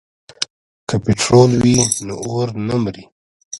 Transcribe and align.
که 0.87 0.95
پټرول 1.03 1.51
وي 1.63 1.77
نو 2.05 2.15
اور 2.25 2.47
نه 2.67 2.75
مري. 2.83 3.05